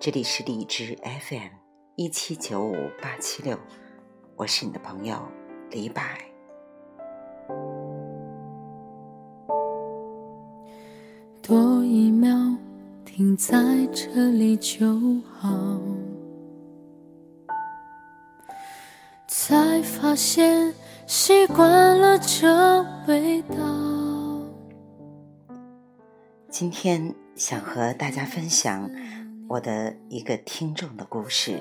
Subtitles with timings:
[0.00, 1.50] 这里是荔枝 FM
[1.94, 3.58] 一七九五八七六，
[4.34, 5.20] 我是你的朋友
[5.70, 6.02] 李柏。
[11.42, 12.34] 多一秒
[13.04, 13.54] 停在
[13.92, 14.86] 这里就
[15.38, 15.78] 好，
[19.28, 20.72] 才发现
[21.06, 23.58] 习惯了这味道。
[26.48, 28.90] 今天想和大家分享
[29.50, 31.60] 我的一个听众的故事。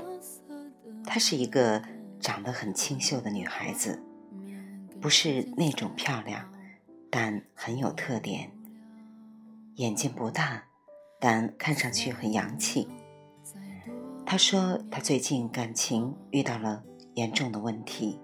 [1.07, 1.81] 她是一个
[2.20, 3.99] 长得很清秀的女孩子，
[5.02, 6.53] 不是那种漂亮，
[7.09, 8.52] 但很有特点。
[9.77, 10.66] 眼睛不大，
[11.20, 12.88] 但看上去很洋气。
[14.23, 16.83] 她说，她最近感情遇到了
[17.16, 18.19] 严重的问题。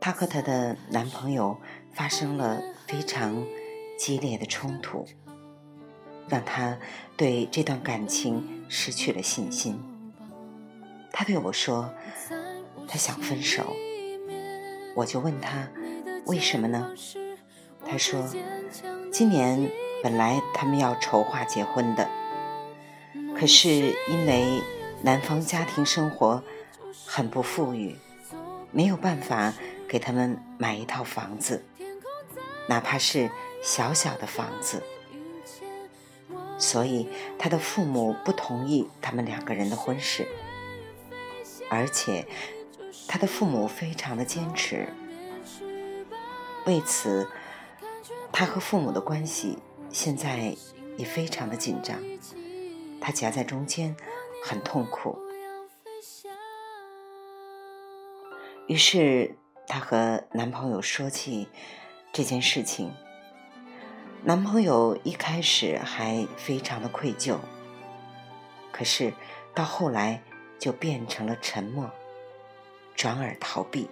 [0.00, 1.58] 她和她的男朋友
[1.92, 3.44] 发生了非常
[3.98, 5.04] 激烈的冲突，
[6.28, 6.78] 让他
[7.16, 9.80] 对这段感情失去了信心。
[11.12, 11.92] 他对我说，
[12.88, 13.74] 他想分手。
[14.94, 15.68] 我就问他，
[16.26, 16.94] 为什么呢？
[17.84, 18.24] 他说，
[19.10, 19.70] 今年。
[20.02, 22.10] 本来他们要筹划结婚的，
[23.38, 24.60] 可是因为
[25.00, 26.42] 男方家庭生活
[27.06, 27.96] 很不富裕，
[28.72, 29.54] 没有办法
[29.88, 31.64] 给他们买一套房子，
[32.68, 33.30] 哪怕是
[33.62, 34.82] 小小的房子，
[36.62, 40.28] 所以他的父母不同意他们两个人的婚事，
[41.68, 42.24] 而且
[43.08, 44.86] 他的父母非常的坚持，
[46.64, 47.28] 为此
[48.30, 49.58] 他和父母的关系。
[49.90, 50.56] 现在
[50.96, 51.98] 也非常的紧张，
[52.98, 53.94] 她夹在中间，
[54.42, 55.18] 很痛苦。
[58.68, 61.48] 于是她和男朋友说起
[62.10, 62.90] 这件事情，
[64.24, 67.38] 男朋友一开始还非常的愧疚，
[68.70, 69.12] 可是
[69.52, 70.22] 到后来
[70.60, 71.90] 就变成了沉默，
[72.94, 73.90] 转而逃避，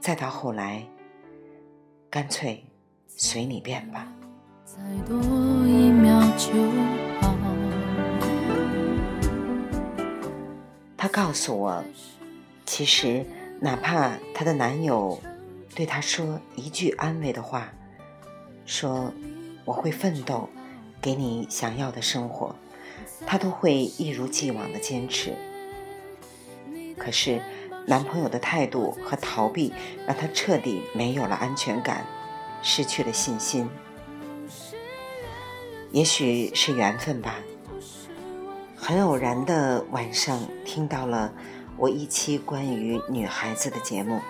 [0.00, 0.84] 再到后来，
[2.10, 2.64] 干脆
[3.06, 4.12] 随你便吧。
[4.64, 6.52] 再多一秒就
[7.20, 7.32] 好。
[10.96, 11.84] 她告诉我，
[12.66, 13.24] 其实
[13.60, 15.22] 哪怕她的男友
[15.72, 17.72] 对她说一句安慰的话，
[18.66, 19.12] 说
[19.64, 20.48] 我会奋斗，
[21.00, 22.54] 给你想要的生活，
[23.26, 25.34] 她都会一如既往的坚持。
[26.96, 27.42] 可是
[27.86, 29.72] 男朋友的态度和逃避，
[30.06, 32.06] 让她彻底没有了安全感，
[32.62, 33.68] 失去了信心。
[35.90, 37.36] 也许是缘分吧。
[38.76, 41.32] 很偶然的晚上，听到了
[41.76, 44.20] 我一期关于女孩子的节目，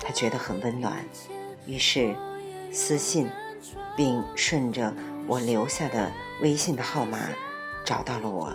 [0.00, 1.04] 他觉得很温暖，
[1.66, 2.14] 于是
[2.74, 3.30] 私信，
[3.96, 4.92] 并顺着
[5.28, 6.10] 我留下的
[6.42, 7.18] 微信的号码
[7.84, 8.52] 找到了我。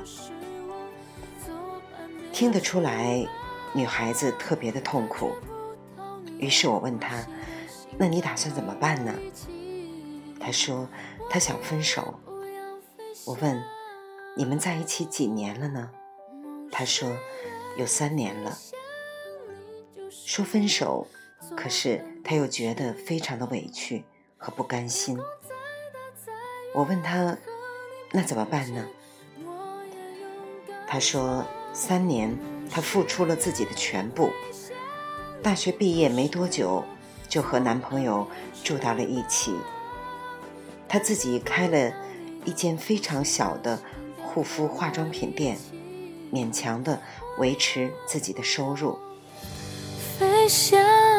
[2.33, 3.25] 听得出来，
[3.71, 5.31] 女孩子特别的痛苦，
[6.37, 7.25] 于是我问她
[7.97, 9.15] ：“那你打算怎么办呢？”
[10.37, 10.87] 她说。
[11.31, 12.19] 她想分手，
[13.23, 13.63] 我问
[14.35, 15.91] ：“你们在一起几年了呢？”
[16.73, 17.07] 她说
[17.77, 18.57] ：“有三年了。”
[20.09, 21.05] 说分手，
[21.55, 24.03] 可是他又觉得非常的委屈
[24.37, 25.17] 和不甘心。
[26.73, 27.37] 我问他
[28.13, 28.85] ：“那怎么办呢？”
[30.87, 32.35] 他说：“三年，
[32.69, 34.29] 他付出了自己的全部。
[35.41, 36.83] 大学毕业没多久，
[37.27, 38.27] 就和男朋友
[38.63, 39.55] 住到了一起。”
[40.87, 41.93] 她自己开了
[42.45, 43.79] 一间非常小的
[44.23, 45.57] 护肤化妆品店，
[46.33, 46.99] 勉强的
[47.37, 48.97] 维持自己的收入。
[50.17, 51.18] 飞翔。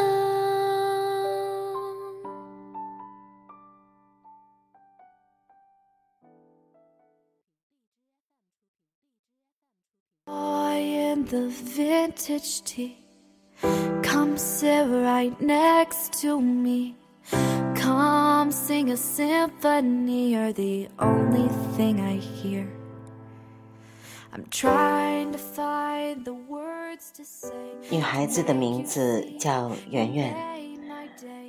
[27.90, 30.36] 女孩子的名字叫圆圆。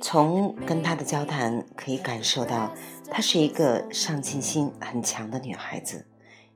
[0.00, 2.72] 从跟她的交谈可以感受到，
[3.10, 6.06] 她是一个上进心很强的女孩子，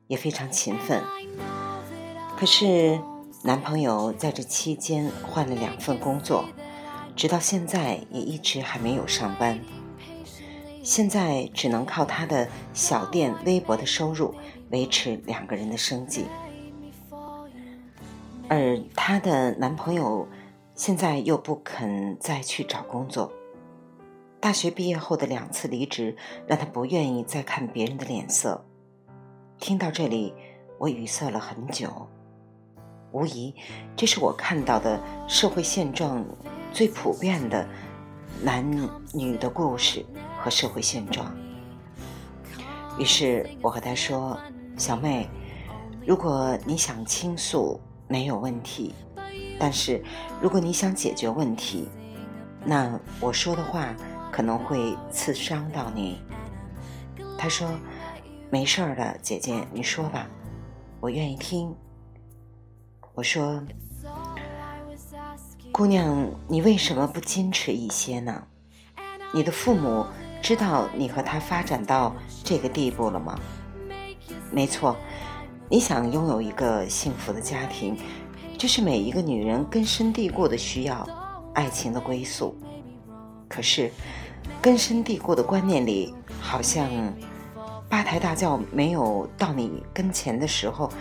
[0.06, 1.02] 也非常勤奋。
[2.36, 3.00] 可是
[3.46, 6.44] 男朋友在这期间换了两份工作，
[7.14, 9.60] 直到现在也一直还没有上班。
[10.82, 14.34] 现在只能靠他的小店微薄的收入
[14.70, 16.26] 维持两个人的生计，
[18.48, 20.26] 而她的男朋友
[20.74, 23.32] 现在又不肯再去找工作。
[24.40, 26.16] 大学毕业后的两次离职，
[26.48, 28.66] 让她不愿意再看别人的脸色。
[29.60, 30.34] 听到这里，
[30.78, 32.08] 我语塞了很久。
[33.16, 33.54] 无疑，
[33.96, 36.22] 这是我看到的社会现状
[36.70, 37.66] 最普遍的
[38.42, 38.62] 男
[39.14, 40.04] 女的故事
[40.38, 41.34] 和社会现状。
[42.98, 44.38] 于是我和他说
[44.76, 45.26] ：“小妹，
[46.06, 48.92] 如果你想倾诉，没有问题；
[49.58, 50.04] 但是
[50.42, 51.88] 如果你想解决问题，
[52.66, 53.96] 那我说的话
[54.30, 56.20] 可能会刺伤到你。”
[57.38, 57.66] 他说
[58.52, 60.26] ：“没事儿的，姐姐，你说吧，
[61.00, 61.74] 我愿意听。”
[63.16, 63.62] 我说
[65.72, 68.42] ：“姑娘，你为什么不矜持一些呢？
[69.32, 70.04] 你的父母
[70.42, 72.14] 知道你和他发展到
[72.44, 73.40] 这个地步了吗？
[74.52, 74.94] 没错，
[75.70, 77.96] 你想拥有一个幸福的家庭，
[78.58, 81.08] 这是每一个女人根深蒂固的需要，
[81.54, 82.54] 爱情的归宿。
[83.48, 83.90] 可是，
[84.60, 86.86] 根深蒂固的观念里，好像
[87.88, 90.92] 八抬大轿没有到你跟前的时候。”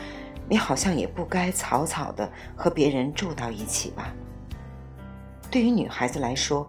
[0.48, 4.14] 你好像也不该草草的和别人住到一起吧？
[5.50, 6.68] 对于女孩子来说，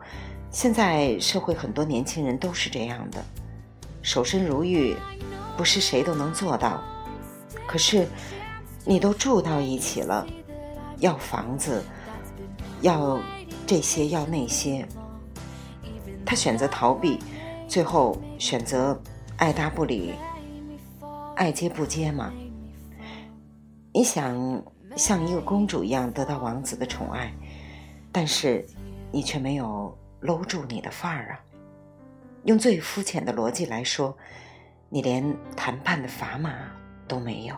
[0.50, 3.22] 现在社会很多年轻人都是这样的，
[4.00, 4.96] 守身如玉，
[5.56, 6.82] 不是谁都能做到。
[7.66, 8.06] 可是，
[8.84, 10.26] 你都住到一起了，
[10.98, 11.82] 要房子，
[12.80, 13.18] 要
[13.66, 14.86] 这些，要那些，
[16.24, 17.18] 他选择逃避，
[17.66, 18.98] 最后选择
[19.36, 20.14] 爱答不理，
[21.34, 22.32] 爱接不接嘛？
[23.96, 24.62] 你想
[24.94, 27.32] 像一个公主一样得到王子的宠爱，
[28.12, 28.62] 但是
[29.10, 31.40] 你却没有搂住你的范儿啊！
[32.44, 34.14] 用最肤浅的逻辑来说，
[34.90, 36.52] 你连谈判的砝码
[37.08, 37.56] 都没有。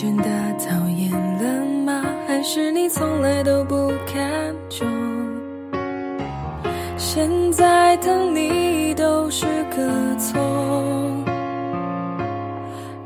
[0.00, 0.22] 真的
[0.58, 2.04] 讨厌了吗？
[2.24, 4.86] 还是你从来都不看重？
[6.96, 10.38] 现在疼你都是个错，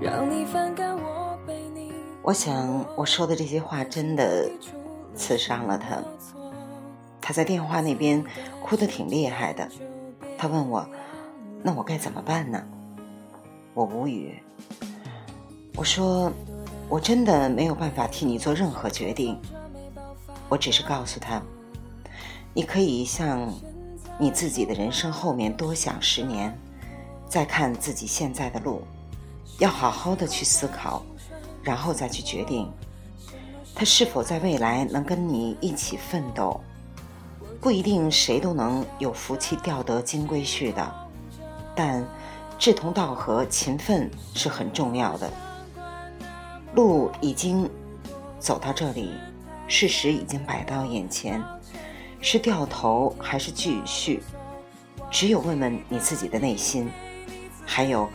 [0.03, 1.93] 让你反感我被你。
[2.21, 4.47] 我想我说的这些话真的
[5.15, 5.97] 刺伤了他，
[7.23, 8.23] 他在电话那边
[8.63, 9.67] 哭得挺厉害的。
[10.37, 10.87] 他问我
[11.65, 12.63] ：“那我该怎么办呢？”
[13.73, 14.39] 我无语。
[15.75, 16.31] 我说。
[16.89, 19.41] 我真的没有办法替你做任何决定，
[20.49, 21.43] 我只是告诉他，
[22.53, 23.53] 你可以向
[24.19, 26.57] 你自己的人生后面多想十年，
[27.27, 28.83] 再看自己现在的路，
[29.59, 31.03] 要好好的去思考，
[31.63, 32.71] 然后再去决定，
[33.75, 36.61] 他是否在未来能跟你一起奋斗。
[37.59, 40.95] 不一定谁都能有福气钓得金龟婿的，
[41.75, 42.05] 但
[42.59, 45.33] 志同道合、勤奋是很重要的。
[46.75, 47.69] 路已经
[48.39, 49.11] 走到这里，
[49.69, 51.43] 事实已经摆到眼前，
[52.21, 54.23] 是掉头还是继续？
[55.11, 56.91] 只有问问你自己的内心。
[57.65, 58.09] 还有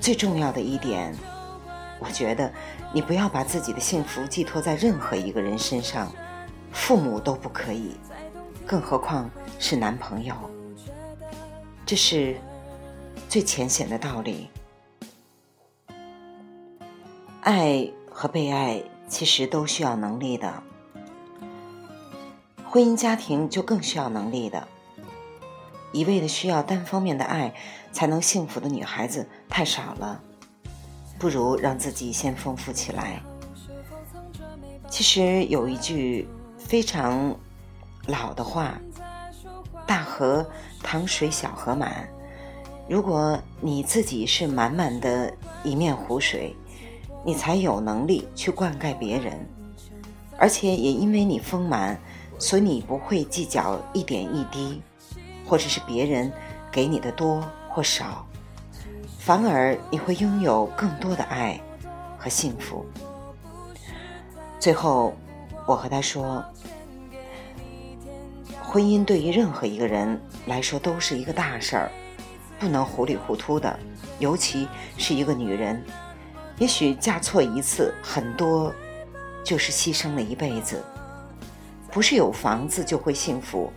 [0.00, 1.14] 最重要的一点，
[2.00, 2.52] 我觉得
[2.92, 6.12] 你不要把自己的幸福寄托在任何一个人身上，
[6.72, 7.92] 父母都不可以，
[8.66, 10.34] 更何况是男朋友。
[11.86, 12.36] 这是
[13.28, 14.48] 最浅显的道理。
[17.44, 20.62] 爱和被爱其实都需要能力的，
[22.64, 24.66] 婚姻家庭就更需要能力的。
[25.92, 27.52] 一味的需要单方面的爱
[27.92, 30.18] 才能幸福的女孩子太少了，
[31.18, 33.20] 不如让自己先丰富起来。
[34.88, 37.36] 其实有一句非常
[38.06, 38.80] 老的话
[39.86, 40.48] ：“大河
[40.82, 42.08] 淌水小河满。”
[42.88, 45.30] 如果你自己是满满的
[45.62, 46.56] 一面湖水。
[47.24, 49.48] 你才有能力去灌溉别人，
[50.36, 51.98] 而且也因为你丰满，
[52.38, 54.82] 所以你不会计较一点一滴，
[55.46, 56.30] 或者是别人
[56.70, 58.26] 给你的多或少，
[59.18, 61.58] 反而你会拥有更多的爱
[62.18, 62.84] 和幸福。
[64.60, 65.14] 最后，
[65.66, 66.44] 我和他说，
[68.62, 71.90] 婚姻对于任何一个人来说都是一个大事儿，
[72.58, 73.78] 不能糊里糊涂的，
[74.18, 75.82] 尤其是一个女人。
[76.58, 78.72] 也许嫁错一次，很多
[79.44, 80.82] 就是牺牲了一辈子。
[81.90, 83.72] 不是有房子就会幸福，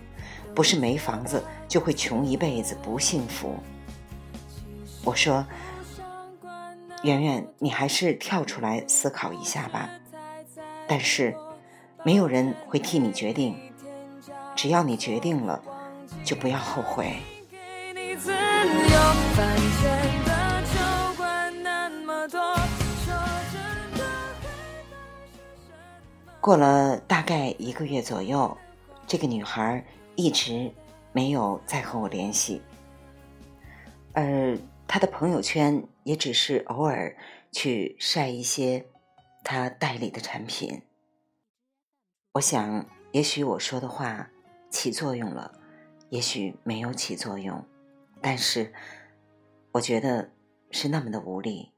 [0.56, 3.56] 不是没房子就会穷一辈子不幸福。
[5.04, 5.46] 我说，
[7.04, 9.90] 圆圆，你还是跳出来思考一下吧。
[10.88, 11.36] 但是，
[12.04, 13.56] 没有人会替你决定，
[14.56, 15.62] 只要你决定了，
[16.24, 17.18] 就不要后悔。
[18.00, 18.18] 有
[19.36, 20.27] 反正
[26.48, 28.58] 过了大概一个月左右，
[29.06, 29.86] 这个女孩
[30.16, 30.72] 一直
[31.12, 32.62] 没有再和我联系，
[34.14, 37.14] 而她的朋友圈也只是偶尔
[37.52, 38.86] 去晒一些
[39.44, 40.82] 她代理的产品。
[42.32, 44.30] 我想，也许我说的话
[44.70, 45.52] 起作用了，
[46.08, 47.62] 也许没有起作用，
[48.22, 48.74] 但是
[49.74, 50.30] 我觉得
[50.72, 51.74] 是那么的无力。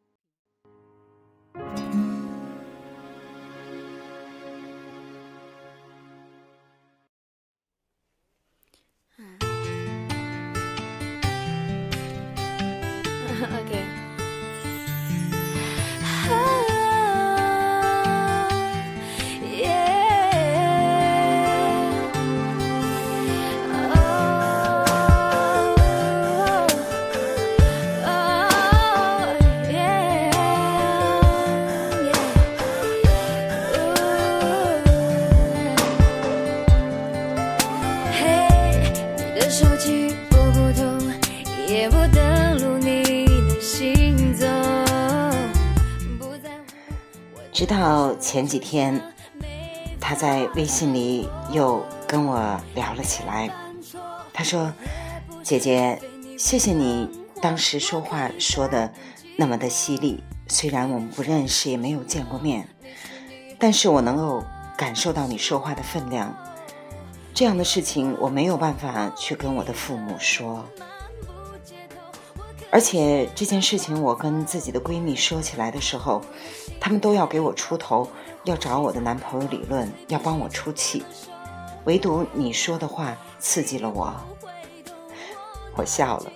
[48.31, 49.01] 前几天，
[50.00, 53.50] 他在微信里又跟我聊了起来。
[54.31, 54.71] 他说
[55.41, 56.00] ：“姐姐，
[56.38, 57.09] 谢谢你
[57.41, 58.93] 当时说话说的
[59.36, 62.69] 那么的犀利，虽然我们不认识，也没有见过面，
[63.57, 64.43] 但是我能够
[64.77, 66.38] 感受到你说话的分量。
[67.33, 70.69] 这样的事情我没有办法去跟我的父母说，
[72.71, 76.21] 而且这件事情我跟自己的闺蜜说起来的时候，
[76.79, 78.07] 她们都要给我出头，
[78.43, 81.03] 要找我的男朋友理论，要帮我出气。
[81.85, 84.13] 唯独你说的话刺激了我，
[85.75, 86.31] 我笑了，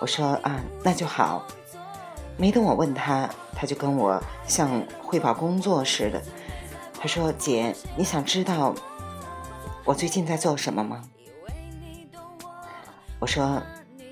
[0.00, 1.44] 我说啊，那就好。
[2.38, 6.22] 没等我问他，他就跟我像汇报工作似的。
[7.00, 8.74] 他说：“姐，你想知道
[9.84, 11.02] 我最近在做什么吗？”
[13.20, 13.60] 我说：“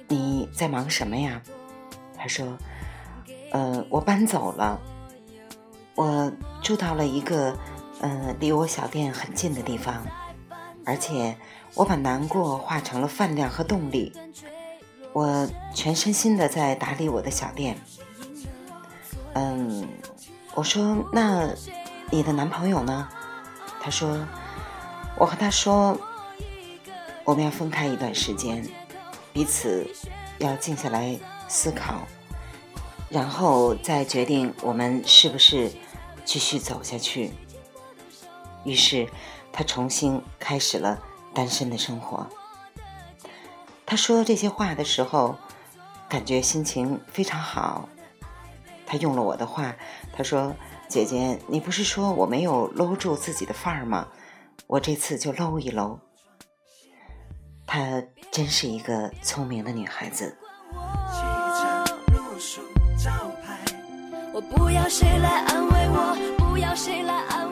[0.08, 1.40] 你在忙什么呀？”
[2.16, 2.56] 他说
[3.52, 4.80] ：“呃，我搬走了，
[5.94, 6.32] 我
[6.62, 7.56] 住到了一个
[8.00, 10.04] 呃离我小店很近的地方，
[10.84, 11.36] 而且
[11.74, 14.12] 我把难过化成了饭量和动力，
[15.12, 17.76] 我全身心的在打理我的小店。”
[19.34, 19.86] 嗯，
[20.54, 21.50] 我说：“那
[22.10, 23.06] 你的男朋友呢？”
[23.78, 24.26] 他说
[25.18, 25.96] ：“我和他说，
[27.22, 28.66] 我们要分开一段时间，
[29.36, 29.86] 彼此
[30.38, 31.14] 要静下来
[31.46, 32.08] 思考，
[33.10, 35.70] 然后再决定我们是不是
[36.24, 37.32] 继续走下去。”
[38.64, 39.06] 于是，
[39.52, 40.98] 他重新开始了
[41.34, 42.26] 单身的生活。
[43.84, 45.36] 他说这些话的时候，
[46.08, 47.90] 感觉心情非常好。
[48.86, 49.76] 他用了我的话，
[50.14, 50.56] 他说
[50.88, 54.08] ：“姐姐，你不是说我没有搂住自己的范儿吗？
[54.66, 56.00] 我这次就搂一搂。”
[57.76, 60.34] 她真是一个聪明的女孩子。
[64.32, 67.45] 我不要谁来安慰我，不要谁来安慰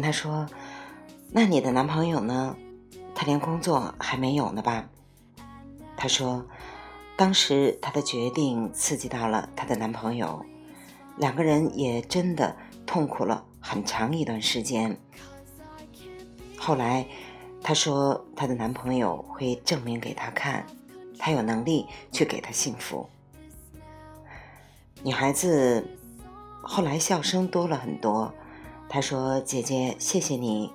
[0.00, 0.46] 她说
[1.32, 2.56] ：“那你的男朋友呢？
[3.14, 4.88] 他连工作还没有呢吧？”
[5.96, 6.46] 他说
[7.16, 10.44] ：“当时她的决定刺激到了她的男朋友，
[11.16, 14.98] 两个人也真的痛苦了很长一段时间。
[16.56, 17.06] 后来，
[17.62, 20.64] 她说她的男朋友会证明给她看，
[21.18, 23.08] 他有能力去给她幸福。”
[25.02, 25.86] 女孩子
[26.62, 28.32] 后来笑声多了很多。
[28.92, 30.68] 她说：“姐姐，谢谢你。”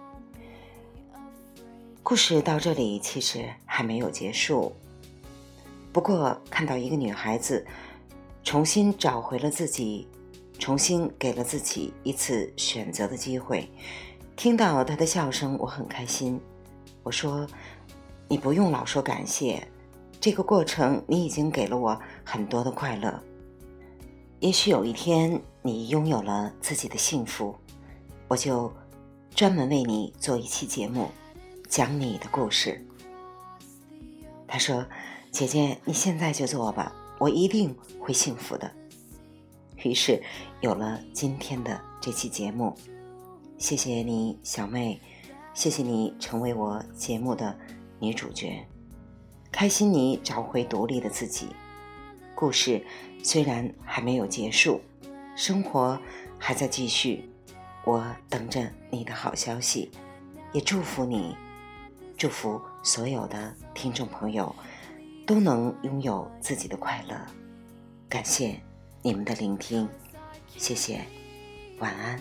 [2.02, 4.74] 故事到这里其实还没有结束。
[5.92, 7.68] 不过看到一个女孩子
[8.42, 10.08] 重新找回了自己，
[10.58, 13.70] 重新给了自己一次选择的机会，
[14.38, 16.40] 听到她的笑声，我很开心。
[17.04, 17.46] 我说
[18.30, 19.68] ：“你不用老说感谢，
[20.22, 23.22] 这个过程你已经给了我很多的快乐。
[24.40, 27.54] 也许有一天你拥有了自己的幸福，
[28.28, 28.74] 我就
[29.36, 31.10] 专门为你做一期节目，
[31.70, 32.84] 讲你的故事。
[34.48, 34.86] 他说
[35.32, 38.72] ：“姐姐，你现在就做吧，我一定会幸福的。”
[39.84, 40.22] 于是
[40.62, 42.76] 有了今天的这期节目。
[43.58, 45.00] 谢谢你，小妹，
[45.54, 47.58] 谢谢你成为我节目的
[48.00, 48.66] 女主角。
[49.52, 51.50] 开心你找回独立的自己。
[52.34, 52.84] 故事
[53.24, 54.82] 虽然还没有结束，
[55.36, 56.00] 生活
[56.40, 57.30] 还在继续。
[57.86, 59.92] 我等着你的好消息，
[60.52, 61.38] 也祝福你，
[62.18, 64.54] 祝福所有的听众朋友
[65.26, 67.16] 都能拥有自己的快乐。
[68.10, 68.60] 感谢
[69.04, 69.88] 你们的聆听，
[70.58, 71.02] 谢谢，
[71.80, 72.20] 晚安。